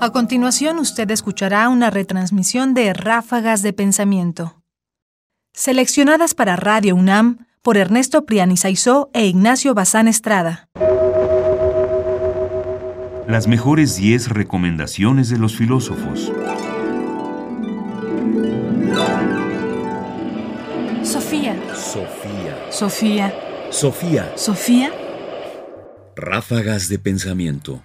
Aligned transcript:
A 0.00 0.10
continuación, 0.10 0.78
usted 0.78 1.10
escuchará 1.10 1.68
una 1.68 1.90
retransmisión 1.90 2.72
de 2.72 2.92
Ráfagas 2.92 3.62
de 3.62 3.72
Pensamiento, 3.72 4.62
seleccionadas 5.52 6.34
para 6.34 6.54
Radio 6.54 6.94
UNAM 6.94 7.46
por 7.62 7.76
Ernesto 7.76 8.24
Priani 8.24 8.56
Saizó 8.56 9.10
e 9.12 9.26
Ignacio 9.26 9.74
Bazán 9.74 10.06
Estrada. 10.06 10.68
Las 13.26 13.48
mejores 13.48 13.96
10 13.96 14.28
recomendaciones 14.28 15.30
de 15.30 15.38
los 15.38 15.56
filósofos. 15.56 16.32
Sofía. 21.02 21.56
Sofía. 21.74 22.66
Sofía. 22.70 23.34
Sofía. 23.70 24.32
Sofía. 24.36 24.92
Ráfagas 26.14 26.88
de 26.88 27.00
pensamiento. 27.00 27.82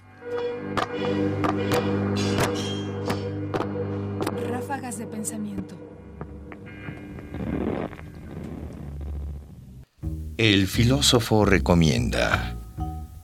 El 10.36 10.66
filósofo 10.66 11.44
recomienda 11.44 12.56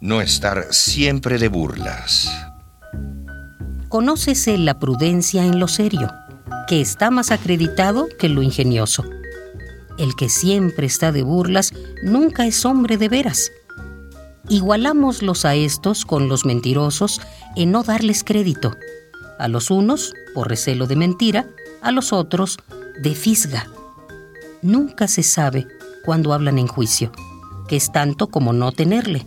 no 0.01 0.21
estar 0.21 0.69
siempre 0.71 1.39
de 1.39 1.49
burlas. 1.49 2.31
Conócese 3.89 4.57
la 4.57 4.79
prudencia 4.79 5.45
en 5.45 5.59
lo 5.59 5.67
serio, 5.67 6.09
que 6.69 6.81
está 6.81 7.11
más 7.11 7.33
acreditado 7.33 8.07
que 8.17 8.29
lo 8.29 8.43
ingenioso. 8.43 9.05
El 9.99 10.15
que 10.15 10.29
siempre 10.29 10.87
está 10.87 11.11
de 11.11 11.23
burlas 11.25 11.73
nunca 12.05 12.47
es 12.47 12.65
hombre 12.65 12.97
de 12.97 13.09
veras. 13.09 13.51
Igualámoslos 14.49 15.45
a 15.45 15.57
estos 15.57 16.05
con 16.05 16.29
los 16.29 16.45
mentirosos 16.47 17.21
en 17.57 17.73
no 17.73 17.83
darles 17.83 18.23
crédito. 18.23 18.77
A 19.41 19.49
los 19.49 19.73
unos, 19.73 20.15
por 20.33 20.49
recelo 20.49 20.87
de 20.87 20.95
mentira, 20.95 21.49
a 21.83 21.91
los 21.91 22.13
otros, 22.13 22.59
de 23.03 23.17
fisga. 23.17 23.67
Nunca 24.63 25.09
se 25.09 25.25
sabe 25.25 25.67
cuando 26.05 26.33
hablan 26.33 26.59
en 26.59 26.67
juicio, 26.67 27.13
que 27.69 27.77
es 27.77 27.93
tanto 27.93 28.29
como 28.29 28.53
no 28.53 28.73
tenerle. 28.73 29.27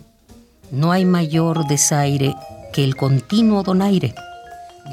No 0.70 0.92
hay 0.92 1.04
mayor 1.04 1.66
desaire 1.66 2.34
que 2.72 2.84
el 2.84 2.96
continuo 2.96 3.62
donaire. 3.62 4.14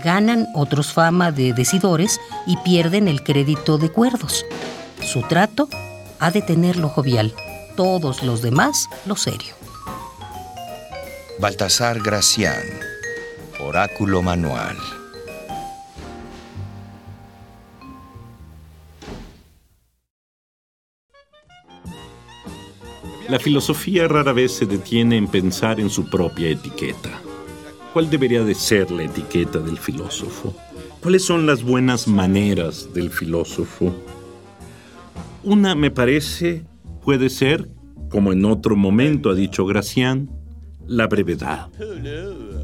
Ganan 0.03 0.47
otros 0.53 0.93
fama 0.93 1.31
de 1.31 1.53
decidores 1.53 2.19
y 2.45 2.57
pierden 2.57 3.07
el 3.07 3.23
crédito 3.23 3.77
de 3.77 3.89
cuerdos. 3.89 4.45
Su 5.01 5.21
trato 5.23 5.67
ha 6.19 6.31
de 6.31 6.41
tenerlo 6.41 6.89
jovial, 6.89 7.33
todos 7.75 8.23
los 8.23 8.41
demás 8.41 8.87
lo 9.05 9.15
serio. 9.15 9.55
Baltasar 11.39 11.99
Gracián, 12.01 12.61
Oráculo 13.59 14.21
Manual. 14.21 14.77
La 23.31 23.39
filosofía 23.39 24.09
rara 24.09 24.33
vez 24.33 24.51
se 24.51 24.65
detiene 24.65 25.15
en 25.15 25.25
pensar 25.25 25.79
en 25.79 25.89
su 25.89 26.09
propia 26.09 26.49
etiqueta. 26.49 27.21
¿Cuál 27.93 28.09
debería 28.09 28.43
de 28.43 28.53
ser 28.53 28.91
la 28.91 29.05
etiqueta 29.05 29.59
del 29.59 29.77
filósofo? 29.77 30.53
¿Cuáles 31.01 31.23
son 31.23 31.45
las 31.45 31.63
buenas 31.63 32.09
maneras 32.09 32.93
del 32.93 33.09
filósofo? 33.09 33.95
Una, 35.45 35.75
me 35.75 35.91
parece, 35.91 36.65
puede 37.05 37.29
ser, 37.29 37.69
como 38.09 38.33
en 38.33 38.43
otro 38.43 38.75
momento 38.75 39.29
ha 39.29 39.33
dicho 39.33 39.65
Gracián, 39.65 40.29
la 40.85 41.07
brevedad. 41.07 41.69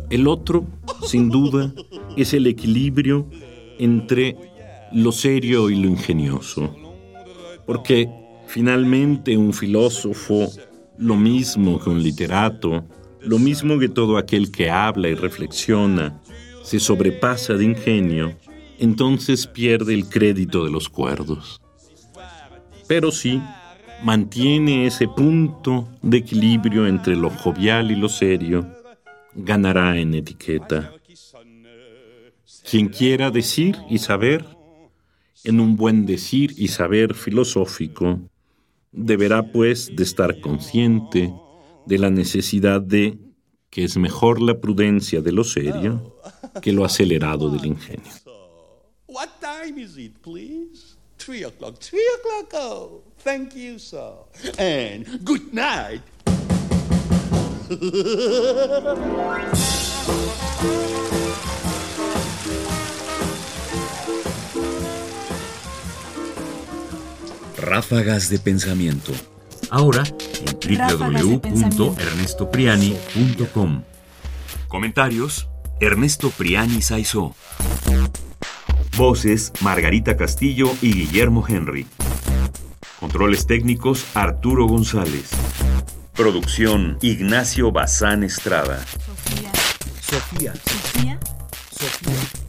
El 0.09 0.27
otro, 0.27 0.65
sin 1.05 1.29
duda, 1.29 1.73
es 2.17 2.33
el 2.33 2.45
equilibrio 2.45 3.29
entre 3.79 4.35
lo 4.91 5.13
serio 5.13 5.69
y 5.69 5.77
lo 5.77 5.87
ingenioso. 5.87 6.75
Porque 7.65 8.26
finalmente 8.47 9.37
un 9.37 9.53
filósofo, 9.53 10.51
lo 10.97 11.15
mismo 11.15 11.79
que 11.79 11.89
un 11.89 12.01
literato, 12.01 12.85
lo 13.21 13.37
mismo 13.37 13.77
que 13.77 13.89
todo 13.89 14.17
aquel 14.17 14.51
que 14.51 14.69
habla 14.69 15.09
y 15.09 15.13
reflexiona, 15.13 16.19
se 16.63 16.79
sobrepasa 16.79 17.53
de 17.53 17.65
ingenio, 17.65 18.35
entonces 18.79 19.47
pierde 19.47 19.93
el 19.93 20.07
crédito 20.07 20.63
de 20.63 20.71
los 20.71 20.89
cuerdos. 20.89 21.61
Pero 22.87 23.11
sí, 23.11 23.41
mantiene 24.03 24.87
ese 24.87 25.07
punto 25.07 25.89
de 26.01 26.17
equilibrio 26.17 26.87
entre 26.87 27.15
lo 27.15 27.29
jovial 27.29 27.91
y 27.91 27.95
lo 27.95 28.09
serio, 28.09 28.67
ganará 29.35 29.97
en 29.97 30.13
etiqueta. 30.13 30.93
Quien 32.69 32.89
quiera 32.89 33.29
decir 33.29 33.77
y 33.89 33.99
saber, 33.99 34.45
en 35.43 35.59
un 35.59 35.75
buen 35.75 36.05
decir 36.05 36.53
y 36.57 36.69
saber 36.69 37.13
filosófico, 37.13 38.19
deberá 38.91 39.51
pues 39.51 39.95
de 39.95 40.03
estar 40.03 40.39
consciente 40.39 41.33
de 41.85 41.97
la 41.97 42.09
necesidad 42.09 42.81
de 42.81 43.17
que 43.69 43.83
es 43.83 43.97
mejor 43.97 44.41
la 44.41 44.59
prudencia 44.59 45.21
de 45.21 45.31
lo 45.31 45.43
serio 45.43 46.15
que 46.61 46.71
lo 46.71 46.85
acelerado 46.85 47.49
del 47.49 47.65
ingenio. 47.65 48.11
O'clock. 51.45 51.75
O'clock. 52.19 52.53
Oh. 52.53 53.03
And 54.57 55.23
good 55.25 55.51
night. 55.51 56.01
Ráfagas 67.67 68.29
de 68.29 68.39
pensamiento. 68.39 69.11
Ahora 69.69 70.05
en 70.05 70.87
www.ernestopriani.com. 70.87 73.83
Comentarios: 74.69 75.49
Ernesto 75.81 76.29
Priani 76.29 76.81
Saizó. 76.81 77.35
Voces: 78.95 79.51
Margarita 79.59 80.15
Castillo 80.15 80.71
y 80.81 80.93
Guillermo 80.93 81.43
Henry. 81.45 81.85
Controles 83.01 83.45
técnicos: 83.45 84.05
Arturo 84.13 84.65
González. 84.65 85.31
Producción: 86.15 86.97
Ignacio 87.01 87.73
Bazán 87.73 88.23
Estrada. 88.23 88.79
Sofía. 88.79 89.51
Sofía. 90.01 90.53
Sofía. 90.55 91.19
Sofía. 91.69 92.46